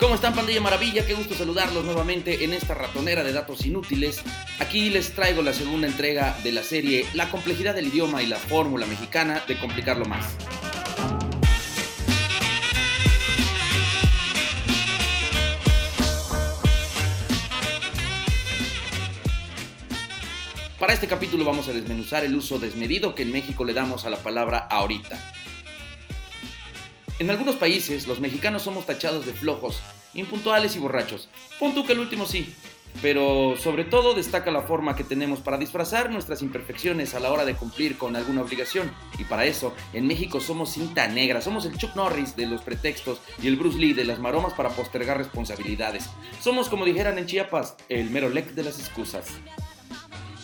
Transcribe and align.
¿Cómo 0.00 0.14
están, 0.14 0.34
pandilla 0.34 0.62
maravilla? 0.62 1.04
Qué 1.04 1.12
gusto 1.12 1.34
saludarlos 1.34 1.84
nuevamente 1.84 2.42
en 2.42 2.54
esta 2.54 2.72
ratonera 2.72 3.22
de 3.22 3.34
datos 3.34 3.66
inútiles. 3.66 4.22
Aquí 4.58 4.88
les 4.88 5.14
traigo 5.14 5.42
la 5.42 5.52
segunda 5.52 5.86
entrega 5.86 6.38
de 6.42 6.52
la 6.52 6.62
serie 6.62 7.04
La 7.12 7.28
complejidad 7.28 7.74
del 7.74 7.88
idioma 7.88 8.22
y 8.22 8.26
la 8.26 8.38
fórmula 8.38 8.86
mexicana 8.86 9.42
de 9.46 9.58
complicarlo 9.58 10.06
más. 10.06 10.24
Para 20.78 20.94
este 20.94 21.08
capítulo 21.08 21.44
vamos 21.44 21.68
a 21.68 21.74
desmenuzar 21.74 22.24
el 22.24 22.34
uso 22.34 22.58
desmedido 22.58 23.14
que 23.14 23.24
en 23.24 23.32
México 23.32 23.66
le 23.66 23.74
damos 23.74 24.06
a 24.06 24.10
la 24.10 24.16
palabra 24.16 24.60
ahorita. 24.60 25.34
En 27.20 27.28
algunos 27.28 27.56
países, 27.56 28.08
los 28.08 28.18
mexicanos 28.18 28.62
somos 28.62 28.86
tachados 28.86 29.26
de 29.26 29.34
flojos, 29.34 29.78
impuntuales 30.14 30.74
y 30.74 30.78
borrachos. 30.78 31.28
Punto 31.58 31.84
que 31.84 31.92
el 31.92 31.98
último 31.98 32.24
sí. 32.24 32.54
Pero 33.02 33.56
sobre 33.58 33.84
todo 33.84 34.14
destaca 34.14 34.50
la 34.50 34.62
forma 34.62 34.96
que 34.96 35.04
tenemos 35.04 35.40
para 35.40 35.58
disfrazar 35.58 36.08
nuestras 36.08 36.40
imperfecciones 36.40 37.14
a 37.14 37.20
la 37.20 37.30
hora 37.30 37.44
de 37.44 37.54
cumplir 37.54 37.98
con 37.98 38.16
alguna 38.16 38.40
obligación. 38.40 38.90
Y 39.18 39.24
para 39.24 39.44
eso, 39.44 39.74
en 39.92 40.06
México 40.06 40.40
somos 40.40 40.70
cinta 40.72 41.08
negra, 41.08 41.42
somos 41.42 41.66
el 41.66 41.76
Chuck 41.76 41.94
Norris 41.94 42.36
de 42.36 42.46
los 42.46 42.62
pretextos 42.62 43.20
y 43.42 43.48
el 43.48 43.56
Bruce 43.56 43.78
Lee 43.78 43.92
de 43.92 44.06
las 44.06 44.18
maromas 44.18 44.54
para 44.54 44.70
postergar 44.70 45.18
responsabilidades. 45.18 46.08
Somos, 46.40 46.70
como 46.70 46.86
dijeran 46.86 47.18
en 47.18 47.26
Chiapas, 47.26 47.76
el 47.90 48.08
merolec 48.08 48.54
de 48.54 48.62
las 48.62 48.78
excusas. 48.78 49.26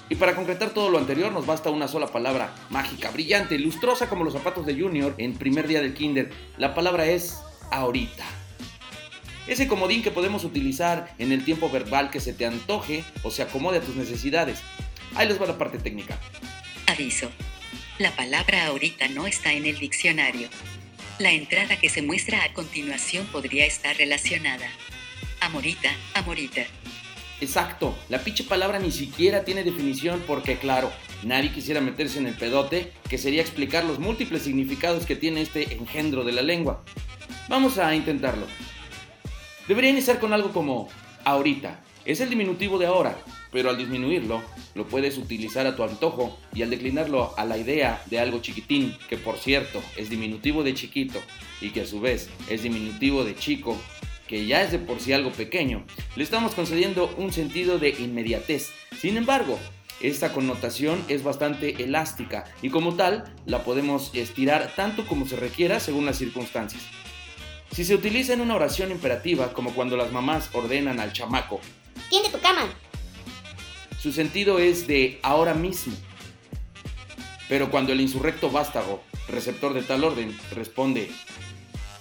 Y 0.08 0.14
para 0.14 0.36
concretar 0.36 0.70
todo 0.70 0.88
lo 0.88 0.98
anterior 0.98 1.32
nos 1.32 1.46
basta 1.46 1.70
una 1.70 1.88
sola 1.88 2.06
palabra, 2.06 2.54
mágica, 2.70 3.10
brillante, 3.10 3.58
lustrosa 3.58 4.08
como 4.08 4.24
los 4.24 4.34
zapatos 4.34 4.64
de 4.64 4.80
Junior 4.80 5.14
en 5.18 5.34
primer 5.34 5.66
día 5.66 5.80
del 5.80 5.94
kinder. 5.94 6.30
La 6.58 6.74
palabra 6.74 7.06
es 7.06 7.40
ahorita. 7.70 8.24
Ese 9.48 9.68
comodín 9.68 10.02
que 10.02 10.10
podemos 10.10 10.44
utilizar 10.44 11.14
en 11.18 11.32
el 11.32 11.44
tiempo 11.44 11.70
verbal 11.70 12.10
que 12.10 12.20
se 12.20 12.32
te 12.32 12.46
antoje 12.46 13.04
o 13.22 13.30
se 13.30 13.42
acomode 13.42 13.78
a 13.78 13.80
tus 13.80 13.96
necesidades. 13.96 14.60
Ahí 15.14 15.28
les 15.28 15.40
va 15.40 15.46
la 15.46 15.58
parte 15.58 15.78
técnica. 15.78 16.18
Aviso. 16.86 17.30
La 17.98 18.10
palabra 18.14 18.66
ahorita 18.66 19.08
no 19.08 19.26
está 19.26 19.52
en 19.52 19.66
el 19.66 19.78
diccionario. 19.78 20.48
La 21.18 21.32
entrada 21.32 21.78
que 21.78 21.88
se 21.88 22.02
muestra 22.02 22.44
a 22.44 22.52
continuación 22.52 23.26
podría 23.26 23.66
estar 23.66 23.96
relacionada. 23.96 24.68
Amorita, 25.40 25.90
amorita. 26.14 26.66
Exacto, 27.40 27.94
la 28.08 28.20
pinche 28.20 28.44
palabra 28.44 28.78
ni 28.78 28.90
siquiera 28.90 29.44
tiene 29.44 29.62
definición 29.62 30.22
porque 30.26 30.56
claro, 30.56 30.90
nadie 31.22 31.52
quisiera 31.52 31.82
meterse 31.82 32.18
en 32.18 32.26
el 32.26 32.34
pedote 32.34 32.92
que 33.10 33.18
sería 33.18 33.42
explicar 33.42 33.84
los 33.84 33.98
múltiples 33.98 34.42
significados 34.42 35.04
que 35.04 35.16
tiene 35.16 35.42
este 35.42 35.74
engendro 35.74 36.24
de 36.24 36.32
la 36.32 36.40
lengua. 36.40 36.82
Vamos 37.48 37.76
a 37.76 37.94
intentarlo. 37.94 38.46
Debería 39.68 39.90
iniciar 39.90 40.18
con 40.18 40.32
algo 40.32 40.52
como 40.52 40.88
ahorita. 41.24 41.82
Es 42.06 42.20
el 42.20 42.30
diminutivo 42.30 42.78
de 42.78 42.86
ahora, 42.86 43.18
pero 43.52 43.68
al 43.68 43.76
disminuirlo, 43.76 44.40
lo 44.74 44.86
puedes 44.86 45.18
utilizar 45.18 45.66
a 45.66 45.76
tu 45.76 45.82
antojo 45.82 46.38
y 46.54 46.62
al 46.62 46.70
declinarlo 46.70 47.34
a 47.36 47.44
la 47.44 47.58
idea 47.58 48.02
de 48.06 48.20
algo 48.20 48.40
chiquitín, 48.40 48.96
que 49.08 49.16
por 49.16 49.36
cierto 49.36 49.82
es 49.96 50.08
diminutivo 50.08 50.62
de 50.62 50.72
chiquito 50.72 51.20
y 51.60 51.70
que 51.70 51.82
a 51.82 51.86
su 51.86 52.00
vez 52.00 52.30
es 52.48 52.62
diminutivo 52.62 53.24
de 53.24 53.34
chico 53.34 53.76
que 54.28 54.46
ya 54.46 54.62
es 54.62 54.72
de 54.72 54.78
por 54.78 55.00
sí 55.00 55.12
algo 55.12 55.30
pequeño, 55.32 55.84
le 56.16 56.24
estamos 56.24 56.54
concediendo 56.54 57.14
un 57.16 57.32
sentido 57.32 57.78
de 57.78 57.90
inmediatez. 57.90 58.70
Sin 58.98 59.16
embargo, 59.16 59.58
esta 60.00 60.32
connotación 60.32 61.02
es 61.08 61.22
bastante 61.22 61.82
elástica 61.82 62.44
y 62.62 62.70
como 62.70 62.94
tal 62.96 63.34
la 63.46 63.64
podemos 63.64 64.10
estirar 64.14 64.72
tanto 64.76 65.06
como 65.06 65.26
se 65.26 65.36
requiera 65.36 65.80
según 65.80 66.04
las 66.06 66.18
circunstancias. 66.18 66.82
Si 67.72 67.84
se 67.84 67.94
utiliza 67.94 68.32
en 68.32 68.40
una 68.40 68.54
oración 68.54 68.90
imperativa, 68.90 69.52
como 69.52 69.74
cuando 69.74 69.96
las 69.96 70.12
mamás 70.12 70.50
ordenan 70.52 71.00
al 71.00 71.12
chamaco, 71.12 71.60
Tiende 72.10 72.28
tu 72.28 72.38
cama. 72.40 72.68
su 74.00 74.12
sentido 74.12 74.58
es 74.58 74.86
de 74.86 75.18
ahora 75.22 75.54
mismo. 75.54 75.94
Pero 77.48 77.70
cuando 77.70 77.92
el 77.92 78.00
insurrecto 78.00 78.50
vástago, 78.50 79.02
receptor 79.28 79.72
de 79.72 79.82
tal 79.82 80.04
orden, 80.04 80.36
responde 80.52 81.10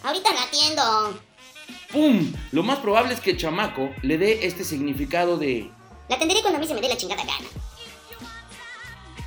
Ahorita 0.04 0.34
la 0.34 0.44
atiendo. 0.44 1.20
¡Pum! 1.96 2.30
Lo 2.52 2.62
más 2.62 2.80
probable 2.80 3.14
es 3.14 3.22
que 3.22 3.32
el 3.32 3.38
chamaco 3.38 3.90
le 4.02 4.18
dé 4.18 4.46
este 4.46 4.66
significado 4.66 5.38
de 5.38 5.70
La 6.10 6.18
atenderé 6.18 6.42
cuando 6.42 6.58
a 6.58 6.60
mí 6.60 6.68
se 6.68 6.74
me 6.74 6.82
dé 6.82 6.90
la 6.90 6.98
chingada 6.98 7.24
gana. 7.24 7.48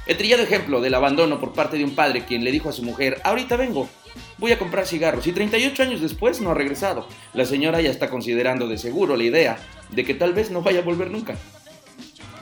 El 0.04 0.18
trillado 0.18 0.42
ejemplo 0.42 0.82
del 0.82 0.92
abandono 0.92 1.40
por 1.40 1.54
parte 1.54 1.78
de 1.78 1.84
un 1.84 1.94
padre 1.94 2.26
quien 2.26 2.44
le 2.44 2.52
dijo 2.52 2.68
a 2.68 2.72
su 2.72 2.82
mujer, 2.82 3.22
ahorita 3.24 3.56
vengo, 3.56 3.88
voy 4.36 4.52
a 4.52 4.58
comprar 4.58 4.86
cigarros 4.86 5.26
y 5.26 5.32
38 5.32 5.82
años 5.82 6.02
después 6.02 6.42
no 6.42 6.50
ha 6.50 6.54
regresado. 6.54 7.08
La 7.32 7.46
señora 7.46 7.80
ya 7.80 7.88
está 7.88 8.10
considerando 8.10 8.68
de 8.68 8.76
seguro 8.76 9.16
la 9.16 9.24
idea 9.24 9.56
de 9.88 10.04
que 10.04 10.12
tal 10.12 10.34
vez 10.34 10.50
no 10.50 10.60
vaya 10.60 10.80
a 10.80 10.84
volver 10.84 11.10
nunca. 11.10 11.38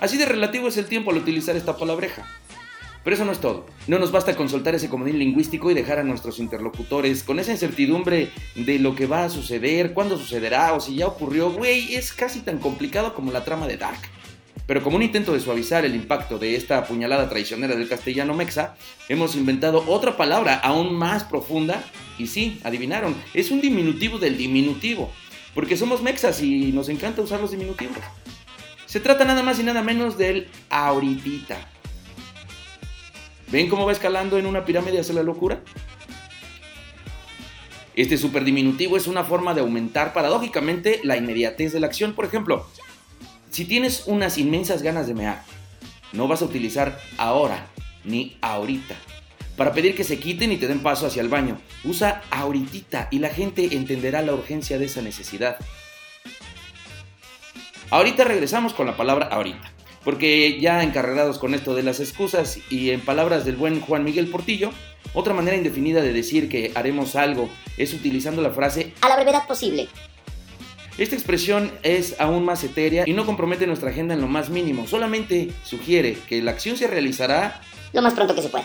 Así 0.00 0.16
de 0.16 0.26
relativo 0.26 0.66
es 0.66 0.76
el 0.76 0.87
tiempo 0.87 1.12
al 1.12 1.19
utilizar 1.19 1.54
esta 1.54 1.76
palabreja. 1.76 2.26
Pero 3.06 3.15
eso 3.15 3.25
no 3.25 3.31
es 3.31 3.39
todo. 3.39 3.67
No 3.87 4.00
nos 4.00 4.11
basta 4.11 4.34
con 4.34 4.49
soltar 4.49 4.75
ese 4.75 4.89
comodín 4.89 5.21
lingüístico 5.21 5.71
y 5.71 5.75
dejar 5.75 6.00
a 6.00 6.03
nuestros 6.03 6.41
interlocutores 6.41 7.22
con 7.22 7.39
esa 7.39 7.53
incertidumbre 7.53 8.33
de 8.56 8.81
lo 8.81 8.97
que 8.97 9.06
va 9.06 9.22
a 9.22 9.31
suceder, 9.31 9.94
cuándo 9.94 10.19
sucederá 10.19 10.72
o 10.72 10.81
si 10.81 10.97
ya 10.97 11.06
ocurrió. 11.06 11.53
Güey, 11.53 11.94
es 11.94 12.12
casi 12.12 12.41
tan 12.41 12.59
complicado 12.59 13.15
como 13.15 13.31
la 13.31 13.44
trama 13.44 13.69
de 13.69 13.77
Dark. 13.77 14.00
Pero 14.67 14.83
como 14.83 14.97
un 14.97 15.05
intento 15.05 15.33
de 15.34 15.39
suavizar 15.39 15.84
el 15.84 15.94
impacto 15.94 16.41
de 16.41 16.56
esta 16.56 16.84
puñalada 16.84 17.28
traicionera 17.28 17.77
del 17.77 17.89
castellano 17.89 18.34
mexa, 18.34 18.75
hemos 19.09 19.37
inventado 19.37 19.84
otra 19.87 20.17
palabra 20.17 20.56
aún 20.56 20.97
más 20.97 21.23
profunda 21.23 21.84
y 22.19 22.27
sí, 22.27 22.61
adivinaron, 22.65 23.15
es 23.34 23.53
un 23.53 23.61
diminutivo 23.61 24.19
del 24.19 24.37
diminutivo, 24.37 25.12
porque 25.55 25.77
somos 25.77 26.03
mexas 26.03 26.43
y 26.43 26.73
nos 26.73 26.88
encanta 26.88 27.23
usar 27.23 27.41
los 27.41 27.53
diminutivos. 27.53 27.99
Se 28.87 28.99
trata 28.99 29.25
nada 29.25 29.44
más 29.44 29.61
y 29.61 29.62
nada 29.62 29.83
menos 29.83 30.19
del 30.19 30.49
ahoritita. 30.71 31.69
¿Ven 33.48 33.68
cómo 33.68 33.86
va 33.86 33.92
escalando 33.92 34.38
en 34.38 34.46
una 34.46 34.64
pirámide 34.64 35.00
hacia 35.00 35.14
la 35.14 35.22
locura? 35.22 35.60
Este 37.94 38.18
superdiminutivo 38.18 38.96
es 38.96 39.06
una 39.06 39.24
forma 39.24 39.54
de 39.54 39.60
aumentar 39.60 40.12
paradójicamente 40.12 41.00
la 41.02 41.16
inmediatez 41.16 41.72
de 41.72 41.80
la 41.80 41.86
acción. 41.86 42.12
Por 42.12 42.24
ejemplo, 42.24 42.66
si 43.50 43.64
tienes 43.64 44.04
unas 44.06 44.36
inmensas 44.36 44.82
ganas 44.82 45.06
de 45.06 45.14
mear, 45.14 45.42
no 46.12 46.28
vas 46.28 46.42
a 46.42 46.44
utilizar 46.44 47.00
ahora 47.16 47.68
ni 48.04 48.36
ahorita. 48.42 48.96
Para 49.56 49.72
pedir 49.72 49.96
que 49.96 50.04
se 50.04 50.18
quiten 50.18 50.52
y 50.52 50.58
te 50.58 50.68
den 50.68 50.80
paso 50.80 51.06
hacia 51.06 51.22
el 51.22 51.28
baño, 51.28 51.58
usa 51.84 52.22
ahoritita 52.30 53.08
y 53.10 53.20
la 53.20 53.30
gente 53.30 53.74
entenderá 53.74 54.20
la 54.20 54.34
urgencia 54.34 54.78
de 54.78 54.84
esa 54.84 55.00
necesidad. 55.00 55.56
Ahorita 57.88 58.24
regresamos 58.24 58.74
con 58.74 58.86
la 58.86 58.96
palabra 58.96 59.28
ahorita, 59.28 59.72
porque 60.06 60.61
ya 60.61 60.84
encarregados 60.84 61.41
con 61.41 61.53
esto 61.53 61.75
de 61.75 61.83
las 61.83 61.99
excusas 61.99 62.61
y 62.71 62.91
en 62.91 63.00
palabras 63.00 63.44
del 63.44 63.56
buen 63.56 63.81
Juan 63.81 64.05
Miguel 64.05 64.28
Portillo, 64.28 64.71
otra 65.15 65.34
manera 65.34 65.56
indefinida 65.56 66.00
de 66.00 66.12
decir 66.12 66.49
que 66.49 66.71
haremos 66.77 67.17
algo 67.17 67.50
es 67.77 67.93
utilizando 67.93 68.41
la 68.41 68.53
frase 68.53 68.93
A 69.00 69.09
la 69.09 69.17
brevedad 69.17 69.49
posible. 69.49 69.89
esta 70.97 71.17
expresión 71.17 71.72
es 71.83 72.15
aún 72.21 72.44
más 72.44 72.62
etérea 72.62 73.03
y 73.05 73.15
no 73.15 73.27
compromete 73.27 73.67
nuestra 73.67 73.91
agenda 73.91 74.15
en 74.15 74.21
lo 74.21 74.28
más 74.28 74.49
mínimo, 74.49 74.87
solamente 74.87 75.50
sugiere 75.65 76.17
que 76.28 76.41
la 76.41 76.53
acción 76.53 76.77
se 76.77 76.87
realizará, 76.87 77.61
Lo 77.93 78.00
más 78.00 78.15
pronto 78.15 78.33
que 78.37 78.43
se 78.43 78.49
pueda. 78.49 78.65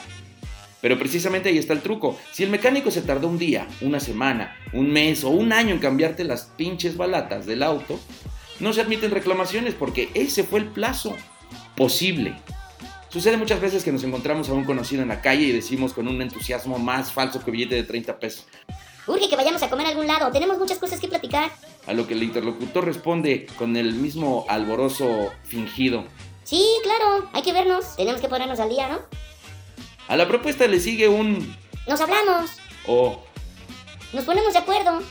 pero 0.79 0.99
precisamente 0.99 1.49
ahí 1.49 1.57
está 1.57 1.73
el 1.73 1.81
truco. 1.81 2.19
Si 2.31 2.43
el 2.43 2.51
mecánico 2.51 2.91
se 2.91 3.01
tardó 3.01 3.27
un 3.27 3.39
día, 3.39 3.67
una 3.81 3.99
semana, 3.99 4.55
un 4.73 4.91
mes 4.91 5.23
o 5.23 5.29
un 5.29 5.53
año 5.53 5.73
en 5.73 5.79
cambiarte 5.79 6.23
las 6.23 6.43
pinches 6.55 6.97
balatas 6.97 7.47
del 7.47 7.63
auto, 7.63 7.99
no 8.59 8.73
se 8.73 8.81
admiten 8.81 9.09
reclamaciones 9.09 9.73
porque 9.73 10.11
ese 10.13 10.43
fue 10.43 10.59
el 10.59 10.67
plazo 10.67 11.17
posible. 11.81 12.35
Sucede 13.09 13.37
muchas 13.37 13.59
veces 13.59 13.83
que 13.83 13.91
nos 13.91 14.03
encontramos 14.03 14.47
a 14.49 14.53
un 14.53 14.65
conocido 14.65 15.01
en 15.01 15.07
la 15.07 15.19
calle 15.19 15.45
y 15.45 15.51
decimos 15.51 15.93
con 15.93 16.07
un 16.07 16.21
entusiasmo 16.21 16.77
más 16.77 17.11
falso 17.11 17.43
que 17.43 17.49
billete 17.49 17.73
de 17.73 17.81
30 17.83 18.19
pesos, 18.19 18.45
Urge 19.07 19.27
que 19.27 19.35
vayamos 19.35 19.63
a 19.63 19.69
comer 19.71 19.87
a 19.87 19.89
algún 19.89 20.05
lado. 20.05 20.31
Tenemos 20.31 20.59
muchas 20.59 20.77
cosas 20.77 20.99
que 20.99 21.07
platicar. 21.07 21.49
a 21.87 21.93
lo 21.93 22.05
que 22.07 22.13
el 22.13 22.21
interlocutor 22.21 22.85
responde 22.85 23.47
con 23.57 23.75
el 23.77 23.93
mismo 23.95 24.45
alborozo 24.47 25.31
fingido. 25.43 26.05
Sí, 26.43 26.63
claro. 26.83 27.27
Hay 27.33 27.41
que 27.41 27.51
vernos. 27.51 27.95
Tenemos 27.95 28.21
que 28.21 28.27
ponernos 28.27 28.59
al 28.59 28.69
día, 28.69 28.87
¿no? 28.89 28.99
A 30.07 30.15
la 30.15 30.27
propuesta 30.27 30.67
le 30.67 30.79
sigue 30.79 31.07
un 31.09 31.55
Nos 31.87 31.99
hablamos. 31.99 32.51
o. 32.85 33.23
Nos 34.13 34.23
ponemos 34.23 34.53
de 34.53 34.59
acuerdo. 34.59 35.01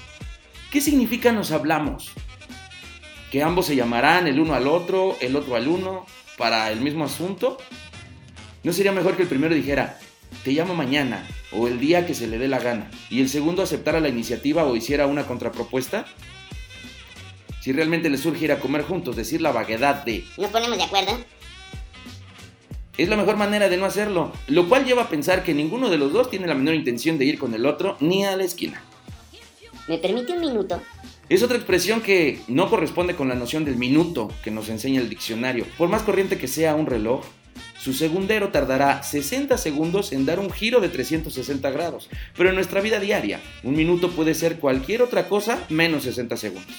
¿Qué 0.71 0.81
significa 0.81 1.33
nos 1.33 1.51
hablamos? 1.51 2.13
¿Que 3.33 3.43
ambos 3.43 3.67
se 3.67 3.75
llamarán 3.75 4.29
el 4.29 4.39
uno 4.39 4.55
al 4.55 4.69
otro, 4.69 5.17
el 5.21 5.35
otro 5.35 5.57
al 5.57 5.67
uno, 5.67 6.07
para 6.41 6.73
el 6.73 6.81
mismo 6.81 7.05
asunto? 7.05 7.59
¿No 8.65 8.73
sería 8.73 8.93
mejor 8.93 9.15
que 9.15 9.25
el 9.25 9.29
primero 9.29 9.55
dijera, 9.55 9.99
te 10.43 10.53
llamo 10.53 10.75
mañana, 10.75 11.29
o 11.53 11.69
el 11.69 11.79
día 11.79 12.07
que 12.07 12.15
se 12.15 12.27
le 12.27 12.39
dé 12.39 12.49
la 12.49 12.59
gana, 12.59 12.91
y 13.11 13.21
el 13.21 13.29
segundo 13.29 13.63
aceptara 13.63 14.01
la 14.01 14.09
iniciativa 14.09 14.65
o 14.65 14.75
hiciera 14.75 15.07
una 15.07 15.27
contrapropuesta? 15.27 16.07
Si 17.61 17.73
realmente 17.73 18.09
le 18.09 18.17
surge 18.17 18.47
ir 18.47 18.53
a 18.53 18.59
comer 18.59 18.85
juntos, 18.85 19.17
decir 19.17 19.43
la 19.43 19.53
vaguedad 19.53 20.03
de, 20.03 20.25
Nos 20.39 20.51
ponemos 20.51 20.79
de 20.79 20.85
acuerdo. 20.85 21.19
es 22.97 23.09
la 23.11 23.19
mejor 23.19 23.37
manera 23.37 23.69
de 23.69 23.77
no 23.77 23.85
hacerlo, 23.85 24.33
lo 24.47 24.67
cual 24.67 24.87
lleva 24.87 25.03
a 25.03 25.09
pensar 25.11 25.45
que 25.45 25.53
ninguno 25.53 25.91
de 25.91 25.99
los 25.99 26.11
dos 26.11 26.31
tiene 26.31 26.47
la 26.47 26.55
menor 26.55 26.75
intención 26.75 27.19
de 27.19 27.27
ir 27.27 27.39
con 27.39 27.53
el 27.53 27.67
otro 27.67 27.99
ni 28.01 28.25
a 28.25 28.35
la 28.35 28.45
esquina. 28.45 28.83
¿Me 29.89 29.99
permite 29.99 30.33
un 30.33 30.41
minuto? 30.41 30.81
Es 31.31 31.45
otra 31.45 31.57
expresión 31.57 32.01
que 32.01 32.41
no 32.49 32.69
corresponde 32.69 33.15
con 33.15 33.29
la 33.29 33.37
noción 33.37 33.65
del 33.65 33.77
minuto 33.77 34.33
que 34.43 34.51
nos 34.51 34.69
enseña 34.69 35.01
el 35.01 35.09
diccionario. 35.09 35.65
Por 35.79 35.89
más 35.89 36.03
corriente 36.03 36.39
que 36.39 36.49
sea 36.49 36.75
un 36.75 36.87
reloj, 36.87 37.25
su 37.79 37.93
segundero 37.93 38.49
tardará 38.49 39.05
60 39.05 39.57
segundos 39.57 40.11
en 40.11 40.27
dar 40.27 40.41
un 40.41 40.51
giro 40.51 40.81
de 40.81 40.89
360 40.89 41.71
grados, 41.71 42.11
pero 42.37 42.49
en 42.49 42.57
nuestra 42.57 42.81
vida 42.81 42.99
diaria, 42.99 43.41
un 43.63 43.77
minuto 43.77 44.11
puede 44.11 44.35
ser 44.35 44.59
cualquier 44.59 45.03
otra 45.03 45.29
cosa 45.29 45.65
menos 45.69 46.03
60 46.03 46.37
segundos. 46.37 46.75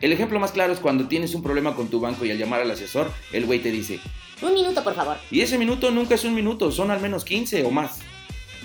El 0.00 0.12
ejemplo 0.14 0.40
más 0.40 0.52
claro 0.52 0.72
es 0.72 0.80
cuando 0.80 1.06
tienes 1.06 1.34
un 1.34 1.42
problema 1.42 1.76
con 1.76 1.88
tu 1.88 2.00
banco 2.00 2.24
y 2.24 2.30
al 2.30 2.38
llamar 2.38 2.62
al 2.62 2.70
asesor, 2.70 3.12
el 3.34 3.44
güey 3.44 3.58
te 3.58 3.70
dice, 3.70 4.00
Un 4.40 4.54
minuto, 4.54 4.82
por 4.82 4.94
favor. 4.94 5.18
y 5.30 5.42
ese 5.42 5.58
minuto 5.58 5.90
nunca 5.90 6.14
es 6.14 6.24
un 6.24 6.34
minuto, 6.34 6.72
son 6.72 6.90
al 6.90 7.02
menos 7.02 7.26
15 7.26 7.62
o 7.62 7.70
más. 7.70 7.98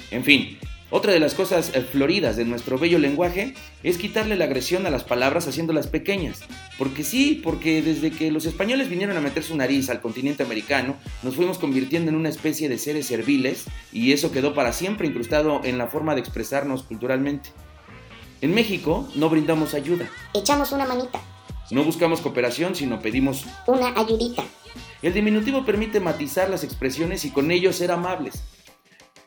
En 0.10 0.24
fin, 0.24 0.58
otra 0.92 1.14
de 1.14 1.20
las 1.20 1.34
cosas 1.34 1.72
eh, 1.74 1.82
floridas 1.82 2.38
de 2.38 2.46
nuestro 2.46 2.78
bello 2.78 3.00
lenguaje 3.00 3.56
es 3.82 3.98
quitarle 3.98 4.36
la 4.36 4.46
agresión 4.46 4.86
a 4.86 4.92
las 4.92 5.04
palabras 5.04 5.48
haciéndolas 5.48 5.88
pequeñas. 5.88 6.42
Porque 6.78 7.04
sí, 7.04 7.42
porque 7.44 7.82
desde 7.82 8.12
que 8.12 8.30
los 8.30 8.46
españoles 8.46 8.88
vinieron 8.88 9.18
a 9.18 9.22
meter 9.22 9.44
su 9.44 9.56
nariz 9.58 9.90
al 9.90 10.00
continente 10.00 10.44
americano, 10.44 10.96
nos 11.24 11.36
fuimos 11.36 11.58
convirtiendo 11.58 12.10
en 12.10 12.16
una 12.16 12.30
especie 12.30 12.70
de 12.70 12.78
seres 12.78 13.08
serviles 13.08 13.66
y 13.92 14.14
eso 14.14 14.32
quedó 14.32 14.54
para 14.54 14.74
siempre 14.74 15.08
incrustado 15.08 15.62
en 15.64 15.80
la 15.80 15.88
forma 15.88 16.14
de 16.14 16.22
expresarnos 16.22 16.84
culturalmente. 16.84 17.50
En 18.42 18.54
México 18.54 19.10
no 19.16 19.30
brindamos 19.30 19.74
ayuda, 19.74 20.08
Echamos 20.34 20.72
una 20.72 20.86
manita, 20.86 21.20
no 21.72 21.84
buscamos 21.84 22.22
cooperación, 22.22 22.76
sino 22.76 23.00
pedimos 23.02 23.46
una 23.66 23.88
ayudita. 24.00 24.44
el 25.02 25.14
diminutivo 25.14 25.66
permite 25.66 26.00
matizar 26.00 26.50
las 26.50 26.64
expresiones 26.64 27.26
y 27.26 27.32
con 27.32 27.50
ello 27.50 27.74
ser 27.74 27.92
amables. 27.92 28.44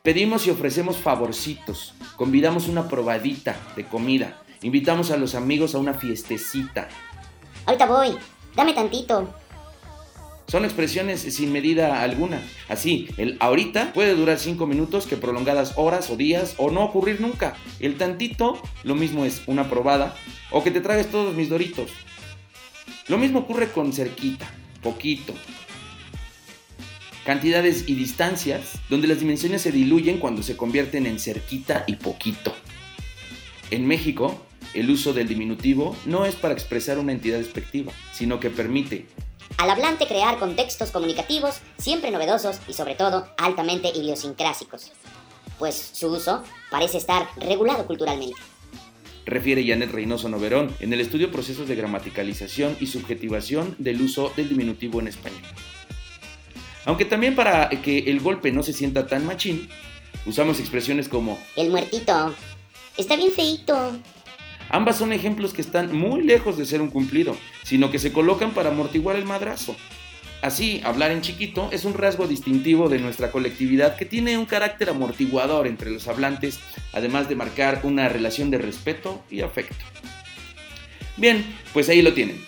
Pedimos 0.09 0.47
y 0.47 0.51
ofrecemos 0.51 0.97
favorcitos, 0.97 1.93
convidamos 2.17 2.67
una 2.67 2.89
probadita 2.89 3.55
de 3.77 3.85
comida, 3.85 4.43
invitamos 4.63 5.11
a 5.11 5.19
los 5.19 5.35
amigos 5.35 5.75
a 5.75 5.79
una 5.79 5.93
fiestecita. 5.93 6.89
Ahorita 7.67 7.85
voy. 7.85 8.17
Dame 8.57 8.73
tantito. 8.73 9.29
Son 10.47 10.65
expresiones 10.65 11.21
sin 11.21 11.53
medida 11.53 12.01
alguna. 12.01 12.41
Así, 12.71 13.11
el 13.19 13.37
ahorita 13.39 13.93
puede 13.93 14.15
durar 14.15 14.39
5 14.39 14.67
minutos 14.67 15.07
que 15.07 15.19
prolongadas 15.19 15.75
horas 15.77 16.09
o 16.09 16.17
días 16.17 16.55
o 16.57 16.71
no 16.71 16.85
ocurrir 16.85 17.21
nunca. 17.21 17.55
El 17.79 17.99
tantito, 17.99 18.63
lo 18.85 18.95
mismo 18.95 19.27
es 19.27 19.43
una 19.47 19.69
probada 19.69 20.17
o 20.51 20.65
que 20.65 20.71
te 20.71 20.81
tragues 20.81 21.11
todos 21.11 21.35
mis 21.35 21.51
doritos. 21.51 21.91
Lo 23.09 23.19
mismo 23.19 23.41
ocurre 23.41 23.71
con 23.71 23.93
cerquita, 23.93 24.49
poquito. 24.83 25.35
Cantidades 27.29 27.85
y 27.87 27.95
distancias 27.95 28.79
donde 28.89 29.07
las 29.07 29.21
dimensiones 29.21 29.61
se 29.61 29.71
diluyen 29.71 30.17
cuando 30.17 30.43
se 30.43 30.57
convierten 30.57 31.05
en 31.05 31.19
cerquita 31.19 31.85
y 31.87 31.97
poquito. 31.97 32.55
En 33.71 33.87
México, 33.87 34.41
el 34.73 34.89
uso 34.89 35.13
del 35.13 35.29
diminutivo 35.29 35.95
no 36.07 36.25
es 36.25 36.37
para 36.37 36.55
expresar 36.55 36.99
una 36.99 37.13
entidad 37.13 37.37
despectiva, 37.37 37.93
sino 38.13 38.41
que 38.41 38.49
permite 38.49 39.09
Al 39.59 39.69
hablante 39.69 40.07
crear 40.07 40.39
contextos 40.39 40.91
comunicativos 40.91 41.61
siempre 41.77 42.11
novedosos 42.11 42.61
y 42.67 42.73
sobre 42.73 42.95
todo 42.95 43.29
altamente 43.37 43.89
idiosincrásicos. 43.95 44.93
Pues 45.59 45.75
su 45.93 46.07
uso 46.07 46.43
parece 46.71 46.97
estar 46.97 47.29
regulado 47.37 47.87
culturalmente. 47.87 48.41
refiere 49.27 49.69
Janet 49.69 49.91
Reynoso 49.91 50.31
Noverón 50.31 50.75
en 50.81 50.95
el 50.95 51.03
estudio 51.03 51.31
Procesos 51.31 51.69
de 51.69 51.75
Gramaticalización 51.75 52.79
y 52.81 52.87
Subjetivación 52.87 53.77
del 53.77 54.01
uso 54.01 54.33
del 54.35 54.49
diminutivo 54.49 54.99
en 55.01 55.09
español. 55.09 55.43
Aunque 56.89 57.05
también 57.05 57.35
para 57.35 57.69
que 57.69 57.99
el 57.99 58.19
golpe 58.19 58.51
no 58.51 58.63
se 58.63 58.73
sienta 58.73 59.07
tan 59.07 59.27
machín, 59.27 59.69
usamos 60.25 60.59
expresiones 60.59 61.07
como 61.07 61.39
El 61.55 61.69
muertito. 61.69 62.35
Está 62.97 63.15
bien 63.15 63.31
feito. 63.31 64.01
ambas 64.71 64.97
son 64.97 65.13
ejemplos 65.13 65.53
que 65.53 65.61
están 65.61 65.95
muy 65.95 66.23
lejos 66.23 66.57
de 66.57 66.65
ser 66.65 66.81
un 66.81 66.89
cumplido, 66.89 67.37
sino 67.63 67.91
que 67.91 67.99
se 67.99 68.11
colocan 68.11 68.53
para 68.53 68.71
amortiguar 68.71 69.17
el 69.17 69.27
madrazo. 69.27 69.77
Así, 70.41 70.81
hablar 70.83 71.11
en 71.11 71.21
chiquito 71.21 71.69
es 71.73 71.85
un 71.85 71.93
rasgo 71.93 72.27
distintivo 72.27 72.89
de 72.89 73.01
nuestra 73.01 73.31
colectividad 73.33 73.95
que 73.95 74.07
tiene 74.07 74.39
un 74.39 74.47
carácter 74.47 74.89
amortiguador 74.89 75.67
entre 75.67 75.91
los 75.91 76.09
hablantes, 76.09 76.59
además 76.95 77.29
de 77.29 77.37
marcar 77.37 77.83
una 77.83 78.09
relación 78.09 78.51
de 78.51 78.57
respeto 78.57 79.23
y 79.31 79.43
afecto. 79.43 79.85
Bien, 81.19 81.45
pues 81.75 81.91
ahí 81.91 82.01
lo 82.01 82.15
tienen. 82.15 82.48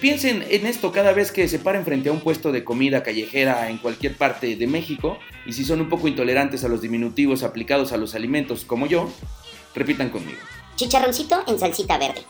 Piensen 0.00 0.44
en 0.50 0.66
esto 0.66 0.90
cada 0.90 1.12
vez 1.12 1.30
que 1.30 1.46
se 1.46 1.60
paren 1.60 1.84
frente 1.84 2.08
a 2.08 2.12
un 2.12 2.20
puesto 2.20 2.50
de 2.50 2.64
comida 2.64 3.04
callejera 3.04 3.70
en 3.70 3.78
cualquier 3.78 4.16
parte 4.16 4.56
de 4.56 4.66
México 4.66 5.18
y 5.46 5.52
si 5.52 5.64
son 5.64 5.80
un 5.80 5.88
poco 5.88 6.08
intolerantes 6.08 6.64
a 6.64 6.68
los 6.68 6.80
diminutivos 6.80 7.44
aplicados 7.44 7.92
a 7.92 7.96
los 7.96 8.16
alimentos 8.16 8.64
como 8.64 8.86
yo, 8.86 9.08
repitan 9.76 10.10
conmigo. 10.10 10.40
Chicharroncito 10.74 11.44
en 11.46 11.60
salsita 11.60 11.96
verde. 11.96 12.22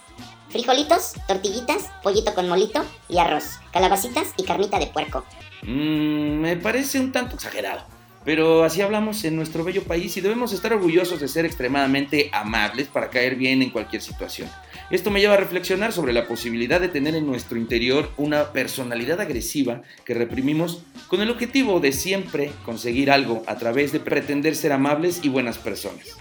Frijolitos, 0.51 1.15
tortillitas, 1.27 1.91
pollito 2.03 2.35
con 2.35 2.49
molito 2.49 2.85
y 3.09 3.19
arroz. 3.19 3.59
Calabacitas 3.73 4.35
y 4.37 4.45
carnita 4.45 4.79
de 4.79 4.87
puerco. 4.89 5.25
Mm, 5.63 6.41
me 6.41 6.57
parece 6.57 7.01
un 7.01 7.13
tanto 7.13 7.35
exagerado, 7.35 7.83
pero 8.25 8.65
así 8.65 8.81
hablamos 8.81 9.25
en 9.25 9.37
nuestro 9.37 9.65
bello 9.65 9.85
país 9.85 10.17
y 10.17 10.21
debemos 10.21 10.53
estar 10.53 10.73
orgullosos 10.73 11.21
de 11.21 11.29
ser 11.29 11.47
extremadamente 11.47 12.31
amables 12.33 12.89
para 12.89 13.11
caer 13.11 13.37
bien 13.37 13.63
en 13.63 13.71
cualquier 13.71 14.03
situación. 14.03 14.49
Esto 14.91 15.11
me 15.11 15.21
lleva 15.21 15.35
a 15.35 15.39
reflexionar 15.39 15.93
sobre 15.93 16.13
la 16.13 16.27
posibilidad 16.27 16.81
de 16.81 16.89
tener 16.89 17.15
en 17.15 17.27
nuestro 17.27 17.59
interior 17.59 18.11
una 18.17 18.53
personalidad 18.53 19.21
agresiva 19.21 19.83
que 20.05 20.15
reprimimos 20.15 20.83
con 21.09 21.21
el 21.21 21.31
objetivo 21.31 21.81
de 21.81 21.93
siempre 21.93 22.51
conseguir 22.65 23.11
algo 23.11 23.43
a 23.47 23.57
través 23.57 23.93
de 23.93 24.01
pretender 24.01 24.57
ser 24.57 24.73
amables 24.73 25.21
y 25.23 25.29
buenas 25.29 25.59
personas. 25.59 26.17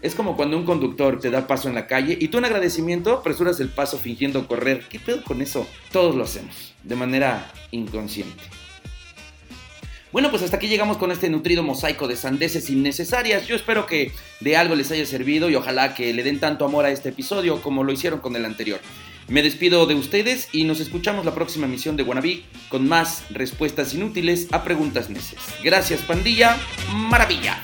Es 0.00 0.14
como 0.14 0.36
cuando 0.36 0.56
un 0.56 0.64
conductor 0.64 1.18
te 1.18 1.30
da 1.30 1.48
paso 1.48 1.68
en 1.68 1.74
la 1.74 1.88
calle 1.88 2.16
y 2.20 2.28
tú 2.28 2.38
en 2.38 2.44
agradecimiento 2.44 3.12
apresuras 3.12 3.58
el 3.58 3.68
paso 3.68 3.98
fingiendo 3.98 4.46
correr. 4.46 4.86
¿Qué 4.88 5.00
pedo 5.00 5.24
con 5.24 5.42
eso? 5.42 5.66
Todos 5.90 6.14
lo 6.14 6.22
hacemos, 6.22 6.74
de 6.84 6.94
manera 6.94 7.52
inconsciente. 7.72 8.44
Bueno, 10.10 10.30
pues 10.30 10.42
hasta 10.42 10.56
aquí 10.56 10.68
llegamos 10.68 10.96
con 10.96 11.10
este 11.12 11.28
nutrido 11.28 11.62
mosaico 11.62 12.08
de 12.08 12.16
sandeces 12.16 12.70
innecesarias. 12.70 13.46
Yo 13.46 13.54
espero 13.54 13.86
que 13.86 14.12
de 14.40 14.56
algo 14.56 14.74
les 14.74 14.90
haya 14.90 15.04
servido 15.04 15.50
y 15.50 15.54
ojalá 15.54 15.94
que 15.94 16.14
le 16.14 16.22
den 16.22 16.40
tanto 16.40 16.64
amor 16.64 16.86
a 16.86 16.90
este 16.90 17.10
episodio 17.10 17.60
como 17.60 17.84
lo 17.84 17.92
hicieron 17.92 18.20
con 18.20 18.34
el 18.34 18.46
anterior. 18.46 18.80
Me 19.28 19.42
despido 19.42 19.84
de 19.84 19.94
ustedes 19.94 20.48
y 20.52 20.64
nos 20.64 20.80
escuchamos 20.80 21.26
la 21.26 21.34
próxima 21.34 21.66
emisión 21.66 21.98
de 21.98 22.04
Wannabe 22.04 22.44
con 22.70 22.88
más 22.88 23.24
respuestas 23.28 23.92
inútiles 23.92 24.48
a 24.50 24.64
preguntas 24.64 25.10
necias. 25.10 25.42
Gracias, 25.62 26.00
pandilla. 26.00 26.56
Maravilla. 26.90 27.62